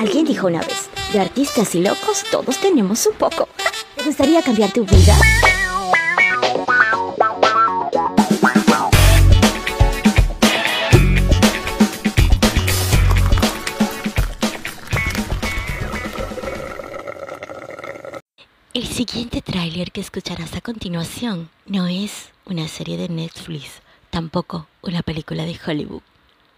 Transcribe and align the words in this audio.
Alguien 0.00 0.24
dijo 0.24 0.46
una 0.46 0.60
vez, 0.60 0.88
de 1.12 1.20
artistas 1.20 1.74
y 1.74 1.82
locos 1.82 2.24
todos 2.30 2.56
tenemos 2.56 3.04
un 3.04 3.12
poco. 3.16 3.50
¿Te 3.94 4.02
gustaría 4.02 4.40
cambiar 4.40 4.72
tu 4.72 4.86
vida? 4.86 5.14
El 18.72 18.86
siguiente 18.86 19.42
tráiler 19.42 19.92
que 19.92 20.00
escucharás 20.00 20.54
a 20.54 20.62
continuación 20.62 21.50
no 21.66 21.86
es 21.86 22.30
una 22.46 22.68
serie 22.68 22.96
de 22.96 23.10
Netflix, 23.10 23.82
tampoco 24.08 24.66
una 24.80 25.02
película 25.02 25.44
de 25.44 25.60
Hollywood 25.66 26.00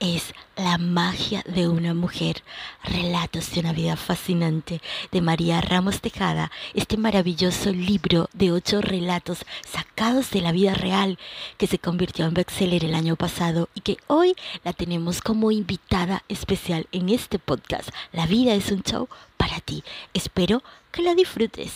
es 0.02 0.34
La 0.56 0.78
magia 0.78 1.44
de 1.46 1.68
una 1.68 1.94
mujer, 1.94 2.42
relatos 2.82 3.52
de 3.52 3.60
una 3.60 3.72
vida 3.72 3.96
fascinante 3.96 4.82
de 5.12 5.20
María 5.20 5.60
Ramos 5.60 6.00
Tejada, 6.00 6.50
este 6.74 6.96
maravilloso 6.96 7.72
libro 7.72 8.28
de 8.32 8.50
ocho 8.50 8.80
relatos 8.80 9.44
sacados 9.64 10.30
de 10.32 10.40
la 10.40 10.50
vida 10.50 10.74
real 10.74 11.18
que 11.56 11.68
se 11.68 11.78
convirtió 11.78 12.26
en 12.26 12.34
bestseller 12.34 12.84
el 12.84 12.96
año 12.96 13.14
pasado 13.14 13.68
y 13.74 13.80
que 13.82 13.96
hoy 14.08 14.34
la 14.64 14.72
tenemos 14.72 15.22
como 15.22 15.52
invitada 15.52 16.24
especial 16.28 16.88
en 16.90 17.08
este 17.08 17.38
podcast. 17.38 17.90
La 18.12 18.26
vida 18.26 18.54
es 18.54 18.72
un 18.72 18.82
show 18.82 19.08
para 19.36 19.60
ti. 19.60 19.84
Espero 20.14 20.64
que 20.90 21.02
la 21.02 21.14
disfrutes. 21.14 21.72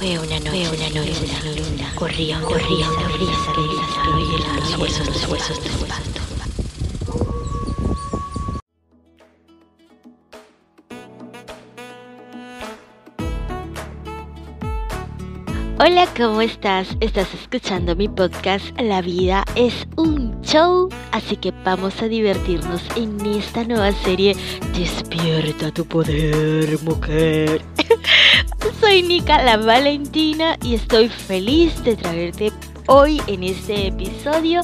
Fue 0.00 0.18
una 0.18 0.38
noche, 0.38 0.64
fue 0.64 0.78
una 0.78 0.88
noche 0.88 1.26
de 1.44 1.60
luna, 1.60 1.92
corría, 1.94 2.40
corría 2.40 2.90
una 2.90 3.06
brisa 3.08 3.52
que 3.54 3.60
desastruye 3.60 4.38
los 4.56 4.78
huesos, 4.78 5.06
los 5.08 5.28
huesos 5.28 5.62
del 5.62 5.72
espanto. 5.72 6.20
Hola, 15.78 16.08
¿cómo 16.16 16.40
estás? 16.40 16.96
Estás 17.00 17.34
escuchando 17.34 17.94
mi 17.94 18.08
podcast 18.08 18.64
La 18.80 19.02
vida 19.02 19.44
es 19.54 19.86
un 19.98 20.40
show, 20.40 20.88
así 21.12 21.36
que 21.36 21.52
vamos 21.62 22.00
a 22.00 22.08
divertirnos 22.08 22.80
en 22.96 23.20
esta 23.26 23.64
nueva 23.64 23.92
serie 23.92 24.34
Despierta 24.72 25.70
tu 25.70 25.84
poder, 25.84 26.78
mujer. 26.84 27.60
Soy 28.90 29.04
Nika 29.04 29.40
la 29.44 29.56
Valentina 29.56 30.56
y 30.64 30.74
estoy 30.74 31.08
feliz 31.08 31.80
de 31.84 31.94
traerte 31.94 32.50
hoy 32.88 33.22
en 33.28 33.44
este 33.44 33.86
episodio 33.86 34.62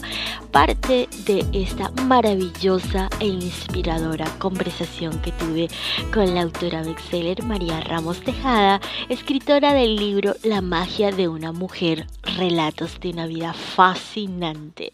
parte 0.51 1.09
de 1.27 1.47
esta 1.53 1.93
maravillosa 2.09 3.09
e 3.21 3.27
inspiradora 3.27 4.27
conversación 4.41 5.17
que 5.23 5.31
tuve 5.31 5.69
con 6.13 6.35
la 6.35 6.43
autora 6.43 6.83
bestseller 6.83 7.45
María 7.45 7.81
Ramos 7.83 8.21
Tejada, 8.21 8.81
escritora 9.09 9.73
del 9.75 9.95
libro 9.95 10.35
La 10.43 10.61
magia 10.61 11.13
de 11.13 11.29
una 11.29 11.53
mujer, 11.53 12.09
relatos 12.37 12.99
de 12.99 13.11
una 13.11 13.29
vida 13.29 13.53
fascinante. 13.53 14.91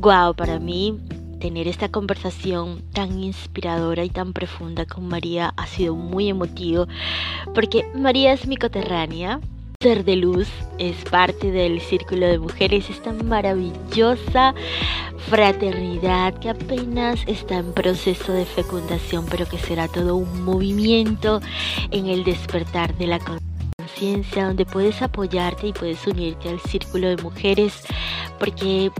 Wow, 0.00 0.34
para 0.34 0.58
mí 0.58 0.98
tener 1.44 1.68
esta 1.68 1.90
conversación 1.90 2.82
tan 2.94 3.22
inspiradora 3.22 4.02
y 4.02 4.08
tan 4.08 4.32
profunda 4.32 4.86
con 4.86 5.06
María 5.08 5.52
ha 5.58 5.66
sido 5.66 5.94
muy 5.94 6.30
emotivo 6.30 6.88
porque 7.54 7.84
María 7.94 8.32
es 8.32 8.46
mi 8.46 8.56
coterránea, 8.56 9.40
ser 9.78 10.06
de 10.06 10.16
luz, 10.16 10.48
es 10.78 10.96
parte 11.04 11.50
del 11.50 11.82
círculo 11.82 12.26
de 12.28 12.38
mujeres, 12.38 12.88
esta 12.88 13.12
maravillosa 13.12 14.54
fraternidad 15.28 16.32
que 16.38 16.48
apenas 16.48 17.20
está 17.26 17.58
en 17.58 17.74
proceso 17.74 18.32
de 18.32 18.46
fecundación, 18.46 19.26
pero 19.30 19.46
que 19.46 19.58
será 19.58 19.86
todo 19.86 20.16
un 20.16 20.46
movimiento 20.46 21.42
en 21.90 22.06
el 22.06 22.24
despertar 22.24 22.96
de 22.96 23.06
la 23.06 23.18
conciencia, 23.18 24.46
donde 24.46 24.64
puedes 24.64 25.02
apoyarte 25.02 25.66
y 25.66 25.72
puedes 25.74 26.06
unirte 26.06 26.48
al 26.48 26.60
círculo 26.60 27.08
de 27.08 27.22
mujeres, 27.22 27.82
porque 28.38 28.90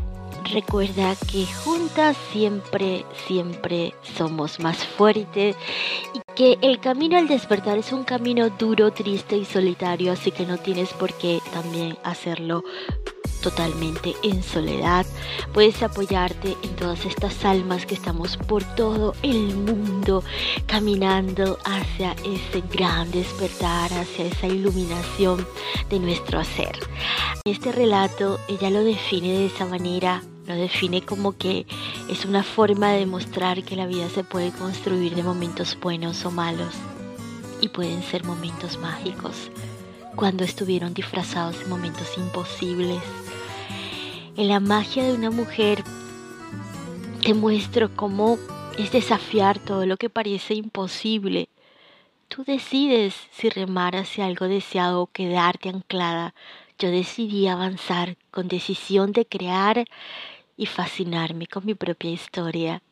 Recuerda 0.53 1.17
que 1.31 1.47
juntas 1.47 2.17
siempre, 2.31 3.05
siempre 3.27 3.95
somos 4.17 4.61
más 4.61 4.77
fuertes 4.85 5.57
y 6.13 6.21
que 6.35 6.59
el 6.61 6.81
camino 6.81 7.17
al 7.17 7.29
despertar 7.29 7.79
es 7.79 7.93
un 7.93 8.05
camino 8.05 8.51
duro, 8.51 8.93
triste 8.93 9.37
y 9.37 9.45
solitario, 9.45 10.13
así 10.13 10.31
que 10.31 10.45
no 10.47 10.59
tienes 10.59 10.93
por 10.93 11.13
qué 11.15 11.41
también 11.53 11.97
hacerlo 12.05 12.63
totalmente 13.43 14.15
en 14.23 14.43
soledad. 14.43 15.07
Puedes 15.53 15.83
apoyarte 15.83 16.57
en 16.63 16.77
todas 16.77 17.05
estas 17.05 17.45
almas 17.45 17.85
que 17.87 17.95
estamos 17.95 18.37
por 18.37 18.65
todo 18.75 19.15
el 19.23 19.55
mundo 19.55 20.23
caminando 20.67 21.59
hacia 21.65 22.13
ese 22.25 22.63
gran 22.73 23.11
despertar, 23.11 23.93
hacia 23.93 24.27
esa 24.27 24.47
iluminación 24.47 25.47
de 25.91 26.01
nuestro 26.01 26.45
ser. 26.45 26.79
Este 27.45 27.73
relato 27.73 28.39
ella 28.49 28.71
lo 28.71 28.83
define 28.83 29.33
de 29.33 29.47
esa 29.47 29.67
manera 29.67 30.23
lo 30.47 30.55
define 30.55 31.03
como 31.03 31.37
que 31.37 31.67
es 32.09 32.25
una 32.25 32.43
forma 32.43 32.91
de 32.93 33.01
demostrar 33.01 33.63
que 33.63 33.77
la 33.77 33.87
vida 33.87 34.09
se 34.09 34.25
puede 34.25 34.51
construir 34.53 35.15
de 35.15 35.23
momentos 35.23 35.79
buenos 35.81 36.25
o 36.25 36.31
malos 36.31 36.75
y 37.61 37.69
pueden 37.69 38.03
ser 38.03 38.25
momentos 38.25 38.79
mágicos 38.79 39.51
cuando 40.17 40.45
estuvieron 40.45 40.95
disfrazados 40.95 41.59
de 41.59 41.67
momentos 41.67 42.17
imposibles. 42.19 43.01
En 44.37 44.49
la 44.49 44.61
magia 44.61 45.05
de 45.05 45.15
una 45.15 45.31
mujer 45.31 45.83
te 47.23 47.35
muestro 47.35 47.95
cómo 47.95 48.39
es 48.77 48.93
desafiar 48.93 49.59
todo 49.59 49.87
lo 49.87 49.97
que 49.97 50.11
parece 50.11 50.55
imposible. 50.55 51.49
Tú 52.29 52.45
decides 52.45 53.15
si 53.33 53.49
remar 53.49 53.97
hacia 53.97 54.27
algo 54.27 54.47
deseado 54.47 55.03
o 55.03 55.07
quedarte 55.07 55.69
anclada. 55.69 56.35
Yo 56.79 56.91
decidí 56.91 57.47
avanzar 57.47 58.17
con 58.31 58.49
decisión 58.49 59.13
de 59.13 59.25
crear 59.25 59.85
y 60.57 60.67
fascinarme 60.67 61.47
con 61.47 61.67
mi 61.67 61.75
propia 61.75 62.11
historia. 62.11 62.83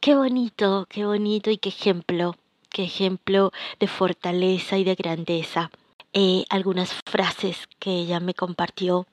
Qué 0.00 0.14
bonito, 0.14 0.86
qué 0.88 1.04
bonito 1.04 1.50
y 1.50 1.58
qué 1.58 1.68
ejemplo, 1.68 2.36
qué 2.68 2.84
ejemplo 2.84 3.52
de 3.78 3.86
fortaleza 3.86 4.78
y 4.78 4.84
de 4.84 4.94
grandeza. 4.94 5.70
Eh, 6.12 6.44
algunas 6.48 6.92
frases 7.06 7.68
que 7.78 7.90
ella 7.90 8.18
me 8.18 8.34
compartió 8.34 9.06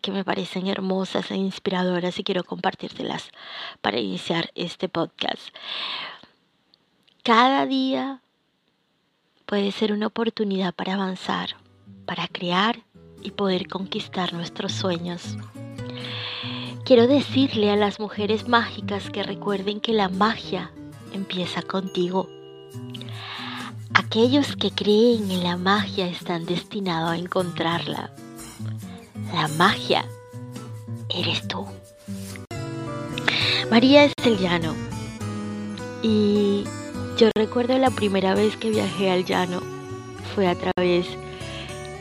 que 0.00 0.12
me 0.12 0.24
parecen 0.24 0.66
hermosas 0.66 1.30
e 1.30 1.36
inspiradoras 1.36 2.18
y 2.18 2.24
quiero 2.24 2.44
compartírtelas 2.44 3.30
para 3.80 3.98
iniciar 3.98 4.50
este 4.54 4.88
podcast. 4.88 5.48
Cada 7.22 7.66
día 7.66 8.22
puede 9.44 9.72
ser 9.72 9.92
una 9.92 10.06
oportunidad 10.06 10.74
para 10.74 10.94
avanzar, 10.94 11.56
para 12.06 12.28
crear 12.28 12.80
y 13.22 13.32
poder 13.32 13.68
conquistar 13.68 14.32
nuestros 14.32 14.72
sueños. 14.72 15.36
Quiero 16.88 17.06
decirle 17.06 17.70
a 17.70 17.76
las 17.76 18.00
mujeres 18.00 18.48
mágicas 18.48 19.10
que 19.10 19.22
recuerden 19.22 19.78
que 19.78 19.92
la 19.92 20.08
magia 20.08 20.70
empieza 21.12 21.60
contigo. 21.60 22.30
Aquellos 23.92 24.56
que 24.56 24.70
creen 24.70 25.30
en 25.30 25.44
la 25.44 25.58
magia 25.58 26.06
están 26.06 26.46
destinados 26.46 27.10
a 27.10 27.18
encontrarla. 27.18 28.10
La 29.34 29.48
magia 29.48 30.06
eres 31.14 31.46
tú. 31.46 31.66
María 33.70 34.04
es 34.04 34.14
el 34.24 34.38
llano. 34.38 34.74
Y 36.02 36.64
yo 37.18 37.28
recuerdo 37.36 37.76
la 37.76 37.90
primera 37.90 38.34
vez 38.34 38.56
que 38.56 38.70
viajé 38.70 39.10
al 39.10 39.26
llano 39.26 39.60
fue 40.34 40.46
a 40.46 40.54
través 40.54 41.06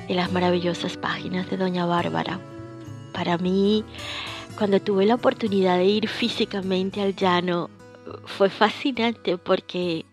de 0.08 0.14
las 0.14 0.32
maravillosas 0.32 0.96
páginas 0.96 1.50
de 1.50 1.58
Doña 1.58 1.86
Bárbara. 1.86 2.40
Para 3.12 3.38
mí 3.38 3.84
cuando 4.58 4.80
tuve 4.80 5.06
la 5.06 5.16
oportunidad 5.16 5.78
de 5.78 5.86
ir 5.86 6.10
físicamente 6.10 7.02
al 7.02 7.16
llano, 7.16 7.70
fue 8.26 8.50
fascinante 8.50 9.38
porque 9.38 10.06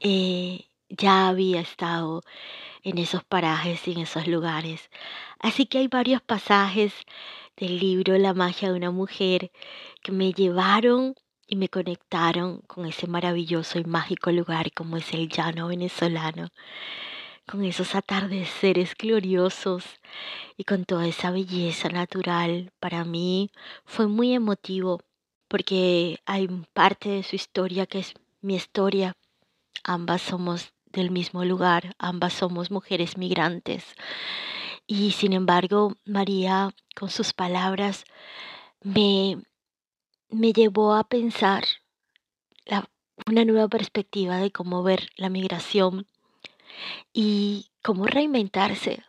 eh, 0.00 0.64
ya 0.88 1.28
había 1.28 1.60
estado 1.60 2.22
en 2.82 2.96
esos 2.98 3.22
parajes 3.22 3.86
y 3.86 3.92
en 3.92 3.98
esos 3.98 4.26
lugares. 4.26 4.88
Así 5.38 5.66
que 5.66 5.78
hay 5.78 5.88
varios 5.88 6.22
pasajes 6.22 6.94
del 7.56 7.78
libro 7.78 8.16
La 8.16 8.32
magia 8.32 8.70
de 8.70 8.76
una 8.76 8.90
mujer 8.90 9.50
que 10.02 10.10
me 10.10 10.32
llevaron 10.32 11.14
y 11.46 11.56
me 11.56 11.68
conectaron 11.68 12.62
con 12.66 12.86
ese 12.86 13.06
maravilloso 13.06 13.78
y 13.78 13.84
mágico 13.84 14.32
lugar 14.32 14.72
como 14.72 14.96
es 14.96 15.12
el 15.12 15.28
llano 15.28 15.68
venezolano, 15.68 16.48
con 17.46 17.64
esos 17.64 17.94
atardeceres 17.94 18.94
gloriosos 18.94 19.84
y 20.56 20.64
con 20.64 20.84
toda 20.84 21.06
esa 21.06 21.30
belleza 21.30 21.88
natural. 21.88 22.72
Para 22.80 23.04
mí 23.04 23.50
fue 23.84 24.06
muy 24.06 24.34
emotivo 24.34 25.00
porque 25.48 26.20
hay 26.26 26.48
parte 26.72 27.08
de 27.10 27.22
su 27.22 27.36
historia 27.36 27.86
que 27.86 28.00
es 28.00 28.14
mi 28.40 28.54
historia. 28.54 29.16
Ambas 29.82 30.22
somos 30.22 30.72
del 30.86 31.10
mismo 31.10 31.44
lugar, 31.44 31.94
ambas 31.98 32.32
somos 32.32 32.70
mujeres 32.70 33.18
migrantes. 33.18 33.84
Y 34.86 35.12
sin 35.12 35.32
embargo, 35.32 35.96
María, 36.04 36.74
con 36.94 37.10
sus 37.10 37.32
palabras, 37.32 38.04
me, 38.82 39.42
me 40.28 40.52
llevó 40.52 40.94
a 40.94 41.04
pensar 41.04 41.64
una 43.26 43.44
nueva 43.44 43.68
perspectiva 43.68 44.38
de 44.38 44.50
cómo 44.50 44.82
ver 44.82 45.08
la 45.16 45.28
migración 45.28 46.06
y 47.12 47.70
cómo 47.82 48.06
reinventarse, 48.06 49.02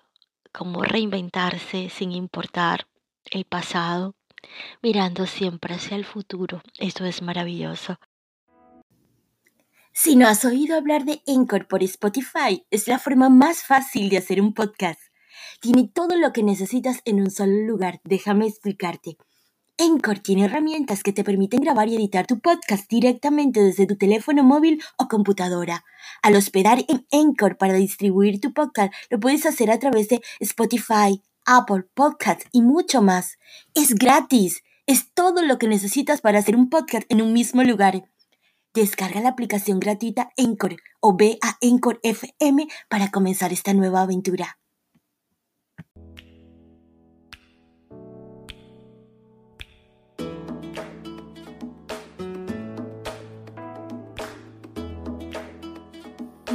cómo 0.52 0.84
reinventarse 0.84 1.90
sin 1.90 2.12
importar 2.12 2.88
el 3.26 3.46
pasado, 3.46 4.16
mirando 4.82 5.26
siempre 5.26 5.76
hacia 5.76 5.98
el 5.98 6.06
futuro. 6.06 6.62
Eso 6.78 7.06
es 7.06 7.22
maravilloso. 7.22 7.98
Si 9.94 10.18
no 10.18 10.28
has 10.28 10.44
oído 10.44 10.76
hablar 10.76 11.06
de 11.06 11.22
Encore 11.26 11.66
por 11.66 11.82
Spotify, 11.82 12.66
es 12.70 12.88
la 12.88 13.00
forma 13.00 13.30
más 13.30 13.64
fácil 13.64 14.10
de 14.10 14.18
hacer 14.18 14.42
un 14.42 14.54
podcast. 14.54 15.00
Tiene 15.62 15.88
todo 15.88 16.18
lo 16.18 16.34
que 16.34 16.44
necesitas 16.44 17.02
en 17.06 17.22
un 17.22 17.32
solo 17.32 17.62
lugar. 17.66 18.02
Déjame 18.04 18.46
explicarte. 18.46 19.18
Encore 19.78 20.22
tiene 20.22 20.46
herramientas 20.46 21.04
que 21.04 21.12
te 21.12 21.26
permiten 21.26 21.60
grabar 21.60 21.90
y 21.90 21.96
editar 21.96 22.26
tu 22.26 22.40
podcast 22.40 22.90
directamente 22.90 23.62
desde 23.62 23.86
tu 23.86 23.98
teléfono 23.98 24.42
móvil 24.42 24.82
o 24.98 25.10
computadora. 25.10 25.84
Al 26.22 26.36
hospedar 26.36 26.86
en 26.88 27.06
Encore 27.12 27.56
para 27.56 27.74
distribuir 27.74 28.40
tu 28.40 28.54
podcast, 28.54 28.94
lo 29.10 29.20
puedes 29.20 29.46
hacer 29.46 29.70
a 29.72 29.78
través 29.78 30.08
de 30.08 30.22
Spotify, 30.40 31.22
Apple 31.46 31.84
Podcasts 31.94 32.46
y 32.54 32.62
mucho 32.62 33.02
más. 33.02 33.38
Es 33.74 33.96
gratis. 33.96 34.64
Es 34.86 35.12
todo 35.14 35.42
lo 35.42 35.58
que 35.58 35.68
necesitas 35.68 36.22
para 36.22 36.40
hacer 36.40 36.56
un 36.56 36.70
podcast 36.70 37.06
en 37.10 37.22
un 37.22 37.34
mismo 37.34 37.62
lugar. 37.62 38.10
Descarga 38.74 39.20
la 39.20 39.30
aplicación 39.30 39.82
gratuita 39.82 40.30
Encore 40.38 40.78
o 41.02 41.18
ve 41.18 41.38
a 41.42 41.58
Encore 41.60 42.00
FM 42.02 42.68
para 42.88 43.12
comenzar 43.12 43.52
esta 43.52 43.74
nueva 43.74 44.04
aventura. 44.04 44.58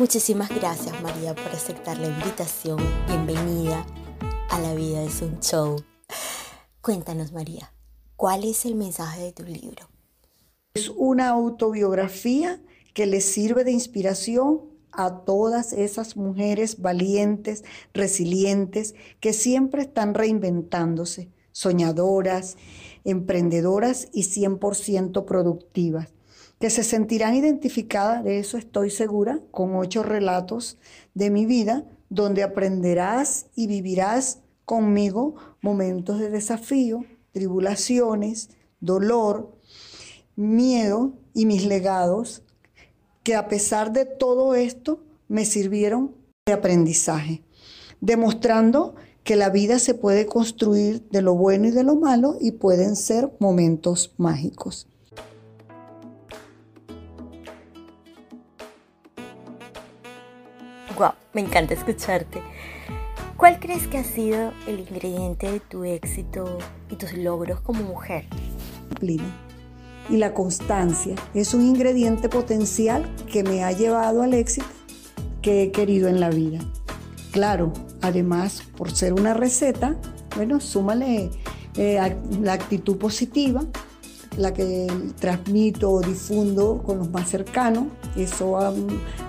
Muchísimas 0.01 0.49
gracias 0.49 0.99
María 1.03 1.35
por 1.35 1.53
aceptar 1.53 1.99
la 1.99 2.09
invitación. 2.09 2.79
Bienvenida 3.07 3.85
a 4.49 4.59
La 4.59 4.75
vida 4.75 5.03
es 5.03 5.21
un 5.21 5.39
show. 5.41 5.77
Cuéntanos 6.81 7.33
María, 7.33 7.75
¿cuál 8.17 8.45
es 8.45 8.65
el 8.65 8.77
mensaje 8.77 9.25
de 9.25 9.33
tu 9.33 9.43
libro? 9.43 9.91
Es 10.73 10.89
una 10.89 11.29
autobiografía 11.29 12.63
que 12.95 13.05
le 13.05 13.21
sirve 13.21 13.63
de 13.63 13.73
inspiración 13.73 14.63
a 14.91 15.19
todas 15.27 15.75
esas 15.75 16.17
mujeres 16.17 16.81
valientes, 16.81 17.63
resilientes, 17.93 18.95
que 19.21 19.35
siempre 19.35 19.83
están 19.83 20.15
reinventándose, 20.15 21.29
soñadoras, 21.53 22.57
emprendedoras 23.05 24.09
y 24.15 24.23
100% 24.23 25.27
productivas 25.27 26.09
que 26.61 26.69
se 26.69 26.85
sentirán 26.85 27.35
identificadas, 27.35 28.23
de 28.23 28.39
eso 28.39 28.59
estoy 28.59 28.91
segura, 28.91 29.41
con 29.51 29.75
ocho 29.77 30.03
relatos 30.03 30.77
de 31.15 31.31
mi 31.31 31.47
vida, 31.47 31.87
donde 32.11 32.43
aprenderás 32.43 33.47
y 33.57 33.67
vivirás 33.67 34.41
conmigo 34.67 35.37
momentos 35.63 36.19
de 36.19 36.29
desafío, 36.29 37.07
tribulaciones, 37.33 38.51
dolor, 38.79 39.57
miedo 40.37 41.15
y 41.33 41.47
mis 41.47 41.65
legados, 41.65 42.43
que 43.23 43.35
a 43.37 43.49
pesar 43.49 43.93
de 43.93 44.05
todo 44.05 44.55
esto 44.55 45.03
me 45.29 45.47
sirvieron 45.47 46.15
de 46.45 46.53
aprendizaje, 46.53 47.43
demostrando 48.03 48.97
que 49.25 49.35
la 49.35 49.49
vida 49.49 49.79
se 49.79 49.95
puede 49.95 50.27
construir 50.27 51.09
de 51.09 51.23
lo 51.23 51.35
bueno 51.35 51.69
y 51.69 51.71
de 51.71 51.85
lo 51.85 51.97
malo 51.97 52.37
y 52.39 52.53
pueden 52.53 52.97
ser 52.97 53.31
momentos 53.39 54.13
mágicos. 54.19 54.90
Me 61.33 61.41
encanta 61.41 61.75
escucharte. 61.75 62.43
¿Cuál 63.37 63.59
crees 63.59 63.87
que 63.87 63.99
ha 63.99 64.05
sido 64.05 64.53
el 64.67 64.81
ingrediente 64.81 65.51
de 65.51 65.61
tu 65.61 65.85
éxito 65.85 66.59
y 66.91 66.97
tus 66.97 67.15
logros 67.15 67.61
como 67.61 67.83
mujer? 67.83 68.27
Disciplina 68.89 69.51
y 70.11 70.17
la 70.17 70.35
constancia 70.35 71.15
es 71.35 71.55
un 71.55 71.63
ingrediente 71.63 72.29
potencial 72.29 73.09
que 73.33 73.45
me 73.45 73.65
ha 73.65 73.73
llevado 73.73 74.23
al 74.23 74.35
éxito 74.35 74.67
que 75.41 75.63
he 75.63 75.73
querido 75.73 76.09
en 76.09 76.21
la 76.21 76.31
vida. 76.31 76.59
Claro, 77.31 77.73
además, 78.03 78.63
por 78.77 78.91
ser 78.91 79.13
una 79.13 79.35
receta, 79.35 79.97
bueno, 80.37 80.61
súmale 80.61 81.31
eh, 81.77 82.17
la 82.43 82.53
actitud 82.53 82.99
positiva, 82.99 83.63
la 84.41 84.53
que 84.53 84.87
transmito 85.19 85.91
o 85.91 86.01
difundo 86.01 86.83
con 86.85 86.99
los 86.99 87.11
más 87.11 87.29
cercanos. 87.29 87.85
Eso 88.17 88.59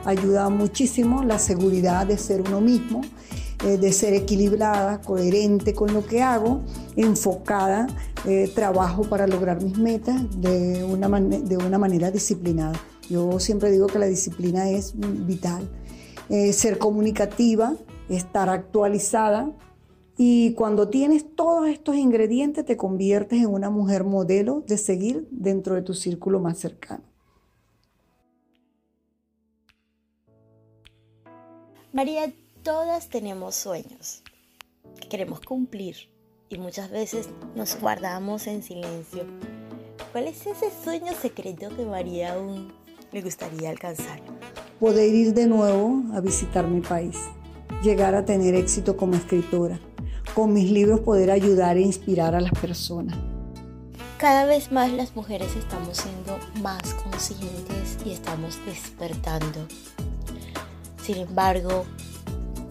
ayuda 0.06 0.50
muchísimo, 0.50 1.24
la 1.24 1.38
seguridad 1.38 2.08
de 2.08 2.18
ser 2.18 2.42
uno 2.42 2.62
mismo, 2.62 3.02
eh, 3.66 3.78
de 3.78 3.92
ser 3.92 4.13
equilibrada, 4.13 5.02
coherente 5.02 5.74
con 5.74 5.94
lo 5.94 6.06
que 6.06 6.22
hago, 6.24 6.62
enfocada, 6.96 7.88
eh, 8.25 8.52
trabajo 8.54 9.04
para 9.04 9.28
lograr 9.28 9.62
mis 9.62 9.78
metas 9.78 10.22
de 10.40 10.84
una, 10.84 11.08
de 11.19 11.57
una 11.57 11.78
manera 11.78 12.10
disciplinada. 12.10 12.80
Yo 13.10 13.40
siempre 13.40 13.72
digo 13.72 13.88
que 13.88 14.00
la 14.00 14.06
disciplina 14.06 14.69
es 14.69 14.94
vital. 14.96 15.69
Eh, 16.30 16.54
ser 16.54 16.78
comunicativa, 16.78 17.74
estar 18.07 18.50
actualizada, 18.50 19.52
y 20.18 20.54
cuando 20.54 20.90
tienes 20.90 21.36
todos 21.36 21.68
estos 21.68 21.96
ingredientes 21.96 22.66
te 22.66 22.78
conviertes 22.78 23.40
en 23.40 23.48
una 23.48 23.69
mujer 23.69 24.04
modelo 24.04 24.63
de 24.68 24.78
seguir 24.78 25.28
dentro 25.31 25.75
de 25.75 25.81
tu 25.81 25.94
círculo 25.94 26.40
más 26.40 26.58
cercano. 26.60 27.04
María, 31.94 32.31
todas 32.64 33.09
tenemos 33.09 33.56
sueños 33.56 34.24
que 35.00 35.09
queremos 35.09 35.42
cumplir 35.42 35.95
y 36.50 36.57
muchas 36.57 36.90
veces 36.90 37.30
nos 37.56 37.80
guardamos 37.80 38.47
en 38.47 38.64
silencio. 38.64 39.26
¿Cuál 40.12 40.28
es 40.28 40.45
ese 40.45 40.69
sueño 40.83 41.14
secreto 41.14 41.69
que 41.76 41.85
María 41.85 42.33
aún 42.33 42.74
le 43.12 43.21
gustaría 43.21 43.69
alcanzar? 43.69 44.21
Poder 44.80 45.14
ir 45.14 45.33
de 45.33 45.47
nuevo 45.47 46.04
a 46.14 46.21
visitar 46.21 46.68
mi 46.68 46.81
país, 46.81 47.18
llegar 47.83 48.16
a 48.16 48.26
tener 48.26 48.56
éxito 48.56 48.97
como 48.97 49.16
escritora 49.16 49.80
con 50.33 50.54
mis 50.54 50.71
libros 50.71 51.02
poder 51.02 51.31
ayudar 51.31 51.78
e 51.78 51.81
inspirar 51.81 52.35
a 52.35 52.42
las 52.42 52.52
personas. 52.54 53.18
Cada 54.18 54.45
vez 54.45 54.71
más 54.71 54.92
las 54.92 55.16
mujeres 55.16 55.56
estamos 55.56 55.97
siendo 55.97 56.38
más 56.61 56.94
conscientes 56.94 57.97
y 58.06 58.11
estamos 58.11 58.57
despertando. 58.66 59.68
Sin 61.04 61.18
embargo, 61.18 61.85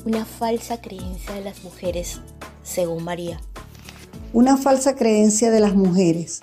una 0.04 0.24
falsa 0.24 0.80
creencia 0.80 1.34
de 1.34 1.42
las 1.42 1.64
mujeres, 1.64 2.20
según 2.62 3.02
María. 3.02 3.40
Una 4.32 4.56
falsa 4.56 4.94
creencia 4.94 5.50
de 5.50 5.60
las 5.60 5.74
mujeres. 5.74 6.42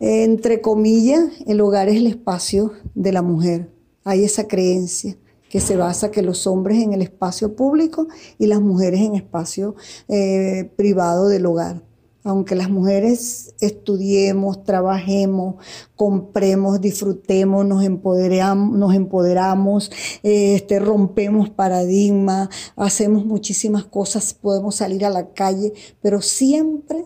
Entre 0.00 0.62
comillas, 0.62 1.24
el 1.46 1.60
hogar 1.60 1.88
es 1.88 1.96
el 1.96 2.06
espacio 2.06 2.72
de 2.94 3.12
la 3.12 3.22
mujer. 3.22 3.70
Hay 4.02 4.24
esa 4.24 4.48
creencia 4.48 5.16
que 5.52 5.60
se 5.60 5.76
basa 5.76 6.10
que 6.10 6.22
los 6.22 6.46
hombres 6.46 6.78
en 6.78 6.94
el 6.94 7.02
espacio 7.02 7.54
público 7.54 8.08
y 8.38 8.46
las 8.46 8.62
mujeres 8.62 9.02
en 9.02 9.16
espacio 9.16 9.76
eh, 10.08 10.72
privado 10.76 11.28
del 11.28 11.44
hogar. 11.44 11.82
Aunque 12.24 12.54
las 12.54 12.70
mujeres 12.70 13.54
estudiemos, 13.60 14.64
trabajemos, 14.64 15.56
compremos, 15.94 16.80
disfrutemos, 16.80 17.66
nos 17.66 17.84
empoderamos, 17.84 18.78
nos 18.78 18.94
empoderamos 18.94 19.92
este, 20.22 20.78
rompemos 20.78 21.50
paradigmas, 21.50 22.48
hacemos 22.74 23.26
muchísimas 23.26 23.84
cosas, 23.84 24.32
podemos 24.32 24.76
salir 24.76 25.04
a 25.04 25.10
la 25.10 25.34
calle, 25.34 25.74
pero 26.00 26.22
siempre 26.22 27.04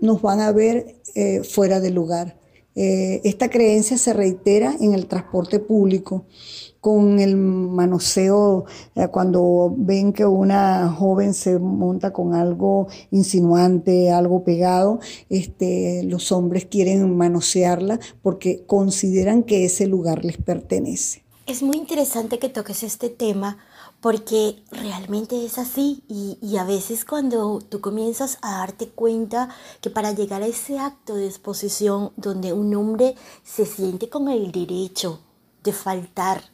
nos 0.00 0.22
van 0.22 0.38
a 0.38 0.52
ver 0.52 1.00
eh, 1.16 1.42
fuera 1.42 1.80
del 1.80 1.94
lugar 1.94 2.38
Eh, 2.80 3.20
esta 3.24 3.50
creencia 3.50 3.98
se 3.98 4.12
reitera 4.12 4.72
en 4.78 4.94
el 4.94 5.08
transporte 5.08 5.58
público 5.58 6.26
con 6.80 7.18
el 7.18 7.34
manoseo, 7.34 8.66
eh, 8.94 9.08
cuando 9.08 9.74
ven 9.76 10.12
que 10.12 10.24
una 10.24 10.88
joven 10.88 11.34
se 11.34 11.58
monta 11.58 12.12
con 12.12 12.34
algo 12.34 12.86
insinuante, 13.10 14.12
algo 14.12 14.44
pegado, 14.44 15.00
este, 15.28 16.04
los 16.04 16.30
hombres 16.30 16.66
quieren 16.66 17.16
manosearla 17.16 17.98
porque 18.22 18.62
consideran 18.64 19.42
que 19.42 19.64
ese 19.64 19.88
lugar 19.88 20.24
les 20.24 20.36
pertenece. 20.36 21.24
Es 21.48 21.64
muy 21.64 21.78
interesante 21.78 22.38
que 22.38 22.48
toques 22.48 22.84
este 22.84 23.08
tema 23.08 23.58
porque 24.00 24.62
realmente 24.70 25.44
es 25.44 25.58
así 25.58 26.04
y, 26.08 26.38
y, 26.40 26.56
a 26.58 26.64
veces 26.64 27.04
cuando 27.04 27.60
tú 27.60 27.80
comienzas 27.80 28.38
a 28.42 28.58
darte 28.58 28.88
cuenta 28.88 29.48
que 29.80 29.90
para 29.90 30.12
llegar 30.12 30.42
a 30.42 30.46
ese 30.46 30.78
acto 30.78 31.16
de 31.16 31.26
exposición 31.26 32.12
donde 32.16 32.52
un 32.52 32.74
hombre 32.74 33.16
se 33.44 33.66
siente 33.66 34.08
con 34.08 34.28
el 34.28 34.52
derecho 34.52 35.20
de 35.64 35.72
faltar 35.72 36.44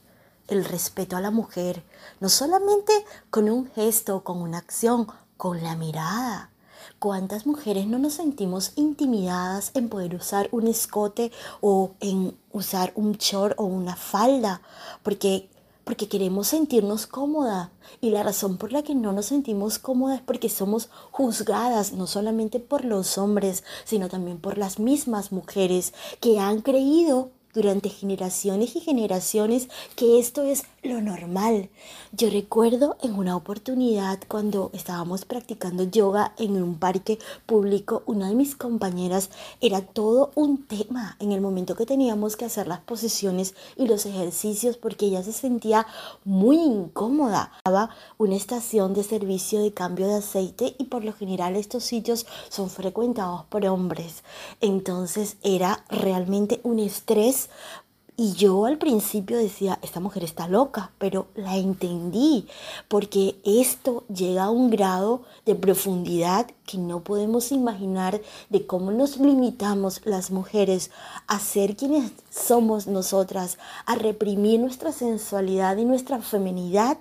el 0.48 0.64
respeto 0.64 1.16
a 1.16 1.20
la 1.20 1.30
mujer, 1.30 1.82
no 2.20 2.28
solamente 2.28 2.92
con 3.30 3.48
un 3.50 3.70
gesto, 3.70 4.24
con 4.24 4.40
una 4.40 4.58
acción, 4.58 5.06
con 5.36 5.62
la 5.62 5.76
mirada. 5.76 6.50
¿Cuántas 6.98 7.46
mujeres 7.46 7.86
no 7.86 7.98
nos 7.98 8.14
sentimos 8.14 8.72
intimidadas 8.76 9.70
en 9.74 9.88
poder 9.88 10.14
usar 10.14 10.48
un 10.52 10.66
escote 10.66 11.32
o 11.60 11.92
en 12.00 12.36
usar 12.52 12.92
un 12.94 13.12
short 13.12 13.54
o 13.58 13.64
una 13.64 13.96
falda? 13.96 14.62
Porque 15.02 15.50
porque 15.84 16.08
queremos 16.08 16.48
sentirnos 16.48 17.06
cómoda. 17.06 17.70
Y 18.00 18.10
la 18.10 18.22
razón 18.22 18.56
por 18.56 18.72
la 18.72 18.82
que 18.82 18.94
no 18.94 19.12
nos 19.12 19.26
sentimos 19.26 19.78
cómodas 19.78 20.18
es 20.18 20.24
porque 20.24 20.48
somos 20.48 20.88
juzgadas 21.10 21.92
no 21.92 22.06
solamente 22.06 22.60
por 22.60 22.84
los 22.84 23.18
hombres, 23.18 23.62
sino 23.84 24.08
también 24.08 24.38
por 24.38 24.58
las 24.58 24.78
mismas 24.78 25.32
mujeres 25.32 25.92
que 26.20 26.38
han 26.38 26.62
creído 26.62 27.30
durante 27.52 27.88
generaciones 27.88 28.74
y 28.74 28.80
generaciones 28.80 29.68
que 29.94 30.18
esto 30.18 30.42
es 30.42 30.64
lo 30.84 31.00
normal. 31.00 31.70
Yo 32.12 32.30
recuerdo 32.30 32.96
en 33.02 33.14
una 33.14 33.36
oportunidad 33.36 34.20
cuando 34.28 34.70
estábamos 34.72 35.24
practicando 35.24 35.84
yoga 35.84 36.34
en 36.38 36.62
un 36.62 36.78
parque 36.78 37.18
público, 37.46 38.02
una 38.06 38.28
de 38.28 38.34
mis 38.34 38.54
compañeras 38.54 39.30
era 39.60 39.80
todo 39.80 40.30
un 40.34 40.64
tema 40.66 41.16
en 41.18 41.32
el 41.32 41.40
momento 41.40 41.74
que 41.74 41.86
teníamos 41.86 42.36
que 42.36 42.44
hacer 42.44 42.68
las 42.68 42.80
posiciones 42.80 43.54
y 43.76 43.86
los 43.86 44.06
ejercicios 44.06 44.76
porque 44.76 45.06
ella 45.06 45.22
se 45.22 45.32
sentía 45.32 45.86
muy 46.24 46.56
incómoda. 46.56 47.52
Estaba 47.58 47.90
una 48.18 48.36
estación 48.36 48.94
de 48.94 49.02
servicio 49.02 49.62
de 49.62 49.72
cambio 49.72 50.06
de 50.06 50.16
aceite 50.16 50.76
y 50.78 50.84
por 50.84 51.04
lo 51.04 51.12
general 51.12 51.56
estos 51.56 51.84
sitios 51.84 52.26
son 52.50 52.68
frecuentados 52.70 53.44
por 53.46 53.64
hombres. 53.66 54.22
Entonces 54.60 55.36
era 55.42 55.84
realmente 55.88 56.60
un 56.62 56.78
estrés 56.78 57.48
y 58.16 58.34
yo 58.34 58.64
al 58.64 58.78
principio 58.78 59.36
decía, 59.36 59.78
esta 59.82 59.98
mujer 59.98 60.22
está 60.22 60.46
loca, 60.46 60.92
pero 60.98 61.26
la 61.34 61.56
entendí, 61.56 62.46
porque 62.86 63.36
esto 63.44 64.04
llega 64.06 64.44
a 64.44 64.50
un 64.50 64.70
grado 64.70 65.22
de 65.46 65.56
profundidad 65.56 66.46
que 66.64 66.78
no 66.78 67.00
podemos 67.00 67.50
imaginar 67.50 68.20
de 68.50 68.66
cómo 68.66 68.92
nos 68.92 69.16
limitamos 69.16 70.00
las 70.04 70.30
mujeres 70.30 70.92
a 71.26 71.40
ser 71.40 71.76
quienes 71.76 72.12
somos 72.30 72.86
nosotras, 72.86 73.58
a 73.84 73.96
reprimir 73.96 74.60
nuestra 74.60 74.92
sensualidad 74.92 75.76
y 75.76 75.84
nuestra 75.84 76.20
feminidad 76.20 76.98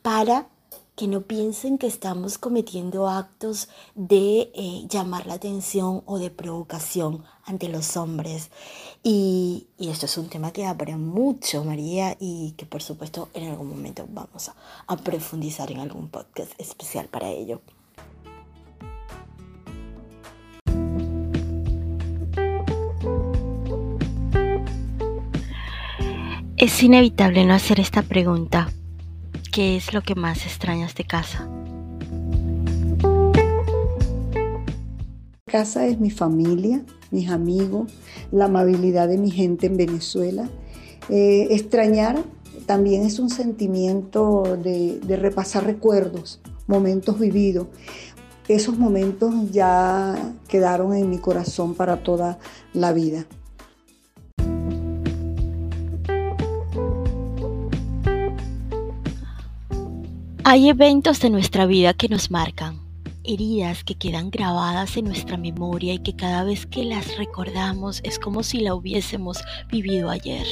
para 0.00 0.46
que 0.96 1.08
no 1.08 1.22
piensen 1.22 1.76
que 1.76 1.86
estamos 1.86 2.38
cometiendo 2.38 3.08
actos 3.08 3.68
de 3.94 4.52
eh, 4.54 4.86
llamar 4.88 5.26
la 5.26 5.34
atención 5.34 6.02
o 6.06 6.18
de 6.18 6.30
provocación 6.30 7.24
ante 7.44 7.68
los 7.68 7.96
hombres. 7.96 8.50
Y, 9.02 9.66
esto 9.78 10.06
es 10.06 10.16
un 10.16 10.28
tema 10.28 10.52
que 10.52 10.62
da 10.62 10.74
mucho, 10.96 11.64
María, 11.64 12.16
y 12.20 12.52
que 12.56 12.64
por 12.64 12.82
supuesto 12.82 13.28
en 13.34 13.50
algún 13.50 13.68
momento 13.68 14.06
vamos 14.08 14.50
a 14.86 14.96
profundizar 14.96 15.70
en 15.70 15.80
algún 15.80 16.08
podcast 16.08 16.52
especial 16.58 17.08
para 17.08 17.28
ello. 17.28 17.60
Es 26.56 26.82
inevitable 26.82 27.44
no 27.44 27.52
hacer 27.52 27.80
esta 27.80 28.02
pregunta 28.02 28.70
¿Qué 29.54 29.76
es 29.76 29.94
lo 29.94 30.02
que 30.02 30.16
más 30.16 30.46
extrañas 30.46 30.96
de 30.96 31.04
casa? 31.04 31.48
Casa 35.44 35.86
es 35.86 36.00
mi 36.00 36.10
familia, 36.10 36.84
mis 37.12 37.30
amigos, 37.30 37.92
la 38.32 38.46
amabilidad 38.46 39.06
de 39.06 39.16
mi 39.16 39.30
gente 39.30 39.68
en 39.68 39.76
Venezuela. 39.76 40.50
Eh, 41.08 41.46
extrañar 41.50 42.24
también 42.66 43.04
es 43.04 43.20
un 43.20 43.30
sentimiento 43.30 44.58
de, 44.60 44.98
de 44.98 45.16
repasar 45.16 45.64
recuerdos, 45.64 46.40
momentos 46.66 47.20
vividos. 47.20 47.68
Esos 48.48 48.76
momentos 48.76 49.52
ya 49.52 50.34
quedaron 50.48 50.94
en 50.94 51.08
mi 51.08 51.18
corazón 51.18 51.76
para 51.76 52.02
toda 52.02 52.40
la 52.72 52.92
vida. 52.92 53.24
Hay 60.54 60.68
eventos 60.68 61.18
de 61.18 61.30
nuestra 61.30 61.66
vida 61.66 61.94
que 61.94 62.08
nos 62.08 62.30
marcan, 62.30 62.78
heridas 63.24 63.82
que 63.82 63.96
quedan 63.96 64.30
grabadas 64.30 64.96
en 64.96 65.06
nuestra 65.06 65.36
memoria 65.36 65.94
y 65.94 65.98
que 65.98 66.14
cada 66.14 66.44
vez 66.44 66.64
que 66.64 66.84
las 66.84 67.18
recordamos 67.18 68.00
es 68.04 68.20
como 68.20 68.44
si 68.44 68.60
la 68.60 68.76
hubiésemos 68.76 69.42
vivido 69.68 70.10
ayer. 70.10 70.46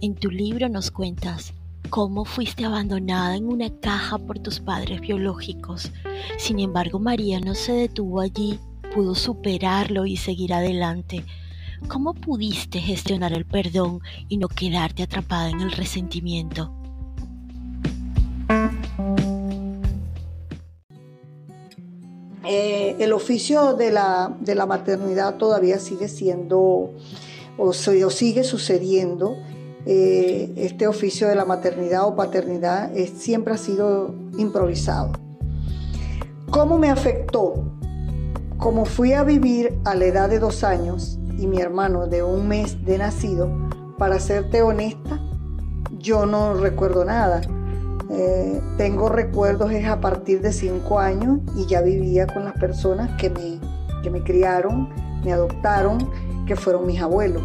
En 0.00 0.16
tu 0.16 0.32
libro 0.32 0.68
nos 0.68 0.90
cuentas 0.90 1.54
cómo 1.90 2.24
fuiste 2.24 2.64
abandonada 2.64 3.36
en 3.36 3.46
una 3.46 3.70
caja 3.70 4.18
por 4.18 4.40
tus 4.40 4.58
padres 4.58 5.00
biológicos. 5.00 5.92
Sin 6.36 6.58
embargo, 6.58 6.98
María 6.98 7.38
no 7.38 7.54
se 7.54 7.70
detuvo 7.70 8.20
allí, 8.20 8.58
pudo 8.92 9.14
superarlo 9.14 10.06
y 10.06 10.16
seguir 10.16 10.52
adelante. 10.52 11.24
¿Cómo 11.86 12.14
pudiste 12.14 12.80
gestionar 12.80 13.32
el 13.32 13.44
perdón 13.44 14.00
y 14.28 14.38
no 14.38 14.48
quedarte 14.48 15.04
atrapada 15.04 15.50
en 15.50 15.60
el 15.60 15.70
resentimiento? 15.70 16.75
Eh, 22.48 22.96
el 23.00 23.12
oficio 23.12 23.74
de 23.74 23.90
la, 23.90 24.36
de 24.40 24.54
la, 24.54 24.66
maternidad 24.66 25.36
todavía 25.36 25.80
sigue 25.80 26.06
siendo 26.08 26.92
o, 27.58 27.72
sigue 27.72 28.44
sucediendo. 28.44 29.36
Eh, 29.84 30.52
este 30.56 30.86
oficio 30.86 31.28
de 31.28 31.34
la 31.36 31.44
maternidad 31.44 32.06
o 32.06 32.16
paternidad 32.16 32.92
siempre 33.16 33.54
ha 33.54 33.56
sido 33.56 34.14
improvisado. 34.36 35.12
¿Cómo 36.50 36.78
me 36.78 36.90
afectó? 36.90 37.64
Como 38.58 38.84
fui 38.84 39.12
a 39.12 39.22
vivir 39.24 39.78
a 39.84 39.94
la 39.94 40.06
edad 40.06 40.28
de 40.28 40.38
dos 40.38 40.64
años 40.64 41.18
y 41.38 41.46
mi 41.46 41.60
hermano 41.60 42.06
de 42.06 42.22
un 42.22 42.48
mes 42.48 42.84
de 42.84 42.98
nacido, 42.98 43.50
para 43.98 44.20
serte 44.20 44.62
honesta, 44.62 45.20
yo 45.98 46.26
no 46.26 46.54
recuerdo 46.54 47.04
nada. 47.04 47.40
Eh, 48.08 48.60
tengo 48.76 49.08
recuerdos 49.08 49.72
es 49.72 49.86
a 49.86 50.00
partir 50.00 50.40
de 50.40 50.52
cinco 50.52 51.00
años 51.00 51.40
y 51.56 51.66
ya 51.66 51.80
vivía 51.80 52.26
con 52.26 52.44
las 52.44 52.54
personas 52.54 53.10
que 53.20 53.30
me, 53.30 53.58
que 54.02 54.10
me 54.10 54.22
criaron, 54.22 54.88
me 55.24 55.32
adoptaron, 55.32 55.98
que 56.46 56.54
fueron 56.54 56.86
mis 56.86 57.00
abuelos. 57.00 57.42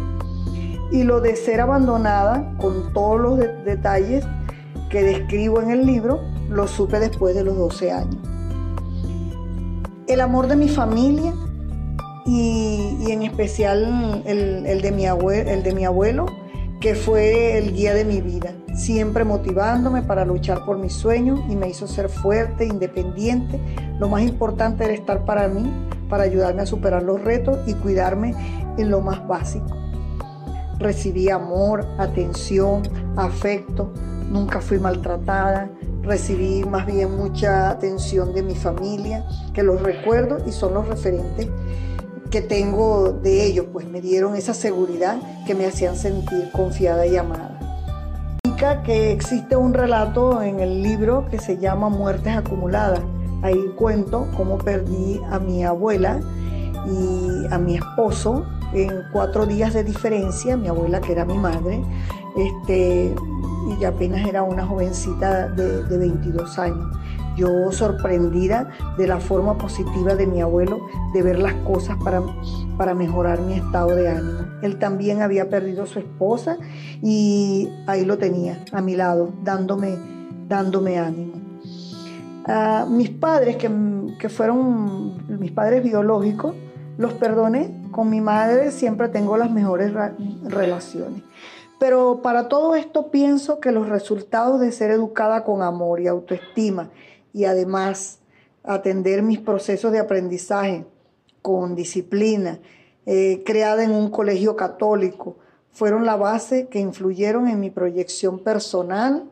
Y 0.92 1.02
lo 1.02 1.20
de 1.20 1.36
ser 1.36 1.60
abandonada, 1.60 2.54
con 2.58 2.92
todos 2.92 3.20
los 3.20 3.38
detalles 3.64 4.24
que 4.90 5.02
describo 5.02 5.60
en 5.60 5.70
el 5.70 5.86
libro, 5.86 6.20
lo 6.48 6.68
supe 6.68 7.00
después 7.00 7.34
de 7.34 7.42
los 7.42 7.56
12 7.56 7.92
años. 7.92 8.16
El 10.06 10.20
amor 10.20 10.46
de 10.46 10.56
mi 10.56 10.68
familia 10.68 11.32
y, 12.26 12.98
y 13.00 13.10
en 13.10 13.22
especial 13.22 14.22
el, 14.26 14.66
el, 14.66 14.82
de 14.82 14.92
mi 14.92 15.06
abuelo, 15.06 15.50
el 15.50 15.62
de 15.62 15.74
mi 15.74 15.84
abuelo, 15.86 16.26
que 16.80 16.94
fue 16.94 17.56
el 17.56 17.72
guía 17.72 17.94
de 17.94 18.04
mi 18.04 18.20
vida 18.20 18.52
siempre 18.74 19.24
motivándome 19.24 20.02
para 20.02 20.24
luchar 20.24 20.64
por 20.64 20.78
mis 20.78 20.92
sueños 20.92 21.40
y 21.48 21.56
me 21.56 21.68
hizo 21.68 21.86
ser 21.86 22.08
fuerte, 22.08 22.64
independiente. 22.64 23.60
Lo 23.98 24.08
más 24.08 24.22
importante 24.22 24.84
era 24.84 24.94
estar 24.94 25.24
para 25.24 25.48
mí, 25.48 25.70
para 26.08 26.24
ayudarme 26.24 26.62
a 26.62 26.66
superar 26.66 27.02
los 27.02 27.20
retos 27.22 27.58
y 27.66 27.74
cuidarme 27.74 28.34
en 28.78 28.90
lo 28.90 29.00
más 29.00 29.26
básico. 29.26 29.76
Recibí 30.78 31.28
amor, 31.30 31.86
atención, 31.98 32.82
afecto, 33.16 33.92
nunca 34.30 34.60
fui 34.60 34.78
maltratada, 34.78 35.70
recibí 36.02 36.64
más 36.64 36.86
bien 36.86 37.16
mucha 37.16 37.70
atención 37.70 38.34
de 38.34 38.42
mi 38.42 38.54
familia, 38.54 39.24
que 39.52 39.62
los 39.62 39.80
recuerdo 39.80 40.38
y 40.46 40.52
son 40.52 40.74
los 40.74 40.88
referentes 40.88 41.48
que 42.30 42.40
tengo 42.40 43.12
de 43.12 43.44
ellos, 43.44 43.66
pues 43.72 43.86
me 43.86 44.00
dieron 44.00 44.34
esa 44.34 44.54
seguridad 44.54 45.18
que 45.46 45.54
me 45.54 45.66
hacían 45.66 45.96
sentir 45.96 46.50
confiada 46.50 47.06
y 47.06 47.16
amada 47.16 47.51
que 48.84 49.10
existe 49.10 49.56
un 49.56 49.74
relato 49.74 50.40
en 50.40 50.60
el 50.60 50.84
libro 50.84 51.26
que 51.28 51.38
se 51.38 51.58
llama 51.58 51.88
Muertes 51.88 52.36
acumuladas. 52.36 53.00
Ahí 53.42 53.58
cuento 53.76 54.28
cómo 54.36 54.56
perdí 54.56 55.20
a 55.32 55.40
mi 55.40 55.64
abuela 55.64 56.20
y 56.86 57.52
a 57.52 57.58
mi 57.58 57.74
esposo 57.74 58.46
en 58.72 59.02
cuatro 59.12 59.46
días 59.46 59.74
de 59.74 59.82
diferencia, 59.82 60.56
mi 60.56 60.68
abuela 60.68 61.00
que 61.00 61.10
era 61.10 61.24
mi 61.24 61.36
madre, 61.38 61.82
este, 62.36 63.12
y 63.80 63.84
apenas 63.84 64.28
era 64.28 64.44
una 64.44 64.64
jovencita 64.64 65.48
de, 65.48 65.82
de 65.82 65.98
22 65.98 66.58
años. 66.60 66.96
Yo 67.36 67.72
sorprendida 67.72 68.70
de 68.98 69.06
la 69.06 69.18
forma 69.18 69.56
positiva 69.56 70.14
de 70.14 70.26
mi 70.26 70.40
abuelo 70.40 70.86
de 71.14 71.22
ver 71.22 71.38
las 71.38 71.54
cosas 71.54 71.96
para, 72.02 72.22
para 72.76 72.94
mejorar 72.94 73.40
mi 73.40 73.54
estado 73.54 73.94
de 73.94 74.08
ánimo. 74.08 74.40
Él 74.62 74.78
también 74.78 75.22
había 75.22 75.48
perdido 75.48 75.86
su 75.86 75.98
esposa 75.98 76.58
y 77.02 77.68
ahí 77.86 78.04
lo 78.04 78.18
tenía 78.18 78.62
a 78.72 78.80
mi 78.80 78.96
lado, 78.96 79.32
dándome, 79.42 79.96
dándome 80.48 80.98
ánimo. 80.98 81.32
A 82.44 82.86
mis 82.88 83.10
padres, 83.10 83.56
que, 83.56 83.70
que 84.18 84.28
fueron 84.28 85.40
mis 85.40 85.52
padres 85.52 85.82
biológicos, 85.82 86.54
los 86.98 87.12
perdoné. 87.14 87.82
Con 87.90 88.10
mi 88.10 88.20
madre 88.20 88.70
siempre 88.70 89.08
tengo 89.08 89.36
las 89.36 89.50
mejores 89.50 89.92
relaciones. 90.44 91.22
Pero 91.78 92.20
para 92.22 92.48
todo 92.48 92.76
esto 92.76 93.10
pienso 93.10 93.58
que 93.58 93.72
los 93.72 93.88
resultados 93.88 94.60
de 94.60 94.70
ser 94.70 94.92
educada 94.92 95.42
con 95.42 95.62
amor 95.62 96.00
y 96.00 96.06
autoestima 96.06 96.90
y 97.32 97.44
además 97.44 98.20
atender 98.64 99.22
mis 99.22 99.40
procesos 99.40 99.92
de 99.92 99.98
aprendizaje 99.98 100.86
con 101.40 101.74
disciplina, 101.74 102.60
eh, 103.06 103.42
creada 103.44 103.82
en 103.82 103.90
un 103.90 104.10
colegio 104.10 104.54
católico, 104.56 105.36
fueron 105.72 106.04
la 106.04 106.16
base 106.16 106.68
que 106.68 106.78
influyeron 106.78 107.48
en 107.48 107.58
mi 107.58 107.70
proyección 107.70 108.38
personal 108.38 109.30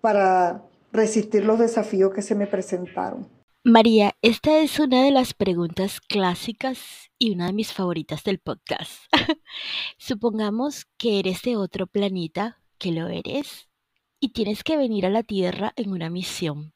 para 0.00 0.62
resistir 0.92 1.44
los 1.44 1.58
desafíos 1.58 2.12
que 2.12 2.22
se 2.22 2.34
me 2.34 2.46
presentaron. 2.46 3.28
María, 3.62 4.14
esta 4.22 4.60
es 4.60 4.78
una 4.78 5.02
de 5.02 5.10
las 5.10 5.34
preguntas 5.34 6.00
clásicas 6.00 7.10
y 7.18 7.32
una 7.32 7.46
de 7.46 7.52
mis 7.52 7.72
favoritas 7.72 8.22
del 8.22 8.38
podcast. 8.38 8.92
Supongamos 9.98 10.86
que 10.96 11.18
eres 11.18 11.42
de 11.42 11.56
otro 11.56 11.88
planeta, 11.88 12.60
que 12.78 12.92
lo 12.92 13.08
eres, 13.08 13.68
y 14.20 14.28
tienes 14.28 14.62
que 14.62 14.76
venir 14.76 15.04
a 15.04 15.10
la 15.10 15.24
Tierra 15.24 15.72
en 15.74 15.90
una 15.90 16.10
misión. 16.10 16.75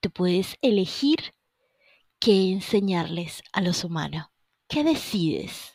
Tú 0.00 0.10
puedes 0.10 0.56
elegir 0.62 1.18
qué 2.18 2.52
enseñarles 2.52 3.42
a 3.52 3.60
los 3.60 3.84
humanos. 3.84 4.28
¿Qué 4.66 4.82
decides? 4.82 5.74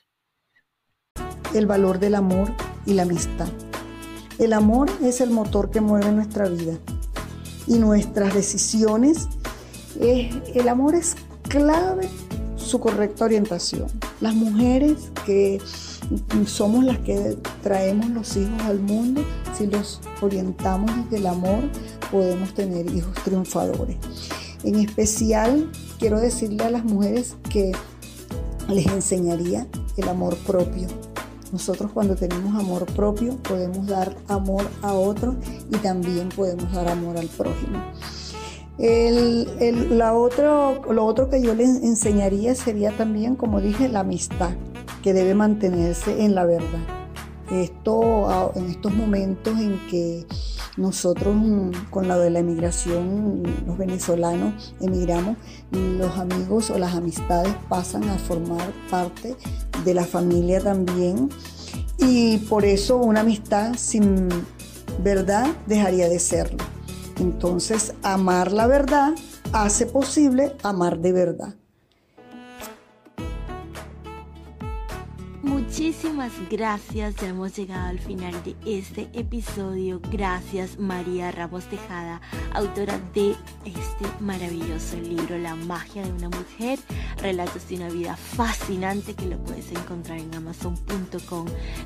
El 1.53 1.67
valor 1.67 1.99
del 1.99 2.15
amor 2.15 2.51
y 2.87 2.95
la 2.95 3.03
amistad. 3.03 3.49
El 4.39 4.53
amor 4.53 4.89
es 5.03 5.21
el 5.21 5.29
motor 5.29 5.69
que 5.69 5.79
mueve 5.79 6.11
nuestra 6.11 6.49
vida 6.49 6.73
y 7.67 7.77
nuestras 7.77 8.33
decisiones. 8.33 9.27
el 9.99 10.69
amor 10.69 10.95
es 10.95 11.15
clave 11.47 12.09
su 12.57 12.79
correcta 12.79 13.25
orientación. 13.25 13.87
Las 14.21 14.33
mujeres 14.33 15.11
que 15.23 15.61
somos 16.45 16.83
las 16.83 16.97
que 16.99 17.37
traemos 17.61 18.09
los 18.09 18.35
hijos 18.37 18.61
al 18.63 18.79
mundo, 18.79 19.23
si 19.55 19.67
los 19.67 20.01
orientamos 20.21 20.91
desde 21.03 21.17
el 21.17 21.27
amor, 21.27 21.59
podemos 22.15 22.53
tener 22.53 22.89
hijos 22.95 23.13
triunfadores. 23.25 23.97
En 24.63 24.75
especial, 24.75 25.69
quiero 25.99 26.17
decirle 26.17 26.63
a 26.63 26.69
las 26.69 26.85
mujeres 26.85 27.35
que 27.49 27.73
les 28.69 28.87
enseñaría 28.87 29.67
el 29.97 30.07
amor 30.07 30.37
propio. 30.37 30.87
Nosotros 31.51 31.91
cuando 31.93 32.15
tenemos 32.15 32.55
amor 32.55 32.85
propio 32.85 33.35
podemos 33.43 33.85
dar 33.87 34.15
amor 34.29 34.65
a 34.81 34.93
otros 34.93 35.35
y 35.69 35.75
también 35.79 36.29
podemos 36.29 36.71
dar 36.71 36.87
amor 36.87 37.17
al 37.17 37.27
prójimo. 37.27 37.83
la 38.77 40.13
otro, 40.13 40.83
lo 40.89 41.05
otro 41.05 41.29
que 41.29 41.41
yo 41.41 41.53
les 41.53 41.83
enseñaría 41.83 42.55
sería 42.55 42.95
también, 42.95 43.35
como 43.35 43.59
dije, 43.59 43.89
la 43.89 43.99
amistad, 43.99 44.51
que 45.03 45.11
debe 45.11 45.35
mantenerse 45.35 46.23
en 46.23 46.33
la 46.33 46.45
verdad. 46.45 46.79
Esto 47.51 48.53
en 48.55 48.69
estos 48.69 48.93
momentos 48.93 49.59
en 49.59 49.77
que 49.89 50.25
nosotros 50.77 51.35
mm, 51.35 51.89
con 51.89 52.07
la 52.07 52.17
de 52.17 52.29
la 52.29 52.39
emigración, 52.39 53.43
los 53.65 53.77
venezolanos 53.77 54.75
emigramos, 54.81 55.37
los 55.71 56.17
amigos 56.17 56.69
o 56.69 56.77
las 56.77 56.95
amistades 56.95 57.53
pasan 57.69 58.03
a 58.09 58.17
formar 58.17 58.71
parte 58.89 59.35
de 59.83 59.93
la 59.93 60.03
familia 60.03 60.61
también 60.61 61.29
y 61.97 62.37
por 62.39 62.65
eso 62.65 62.97
una 62.97 63.21
amistad 63.21 63.75
sin 63.77 64.29
verdad 65.03 65.47
dejaría 65.67 66.09
de 66.09 66.19
serlo. 66.19 66.63
Entonces, 67.19 67.93
amar 68.03 68.51
la 68.51 68.67
verdad 68.67 69.13
hace 69.53 69.85
posible 69.85 70.55
amar 70.63 70.99
de 70.99 71.13
verdad. 71.13 71.55
Muchísimas 75.45 76.31
gracias, 76.49 77.15
ya 77.17 77.27
hemos 77.27 77.55
llegado 77.55 77.89
al 77.89 77.99
final 77.99 78.33
de 78.43 78.55
este 78.65 79.07
episodio. 79.13 80.01
Gracias 80.11 80.79
María 80.79 81.31
Ramos 81.31 81.65
Tejada, 81.65 82.19
autora 82.51 82.99
de 83.13 83.35
este 83.63 84.05
maravilloso 84.21 84.97
libro 84.97 85.37
La 85.37 85.53
magia 85.53 86.01
de 86.01 86.11
una 86.11 86.29
mujer, 86.29 86.79
relatos 87.21 87.69
de 87.69 87.75
una 87.75 87.89
vida 87.89 88.15
fascinante 88.15 89.13
que 89.13 89.27
lo 89.27 89.37
puedes 89.43 89.71
encontrar 89.71 90.17
en 90.17 90.33
amazon.com. 90.33 91.45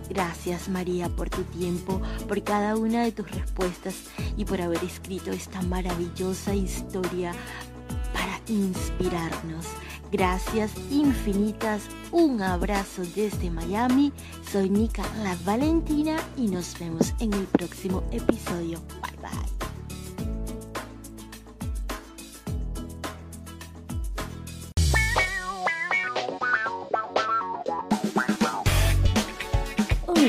Gracias 0.09 0.69
María 0.69 1.09
por 1.09 1.29
tu 1.29 1.43
tiempo, 1.43 2.01
por 2.29 2.41
cada 2.41 2.77
una 2.77 3.03
de 3.03 3.11
tus 3.11 3.29
respuestas 3.29 4.05
y 4.37 4.45
por 4.45 4.61
haber 4.61 4.81
escrito 4.85 5.31
esta 5.31 5.61
maravillosa 5.63 6.55
historia 6.55 7.33
para 8.13 8.39
inspirarnos. 8.47 9.65
Gracias 10.11 10.71
infinitas, 10.89 11.83
un 12.11 12.41
abrazo 12.41 13.03
desde 13.15 13.51
Miami. 13.51 14.11
Soy 14.51 14.69
Nika 14.69 15.03
La 15.23 15.37
Valentina 15.45 16.17
y 16.35 16.47
nos 16.47 16.77
vemos 16.79 17.13
en 17.19 17.33
el 17.33 17.45
próximo 17.45 18.03
episodio. 18.11 18.79
Bye 19.01 19.29
bye. 19.29 19.58